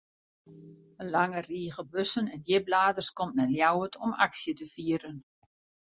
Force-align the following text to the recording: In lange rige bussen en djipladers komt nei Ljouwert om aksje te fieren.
In 1.01 1.09
lange 1.11 1.41
rige 1.49 1.83
bussen 1.91 2.25
en 2.33 2.41
djipladers 2.45 3.09
komt 3.17 3.35
nei 3.37 3.47
Ljouwert 3.51 3.95
om 4.05 4.11
aksje 4.27 4.51
te 4.57 4.65
fieren. 4.73 5.17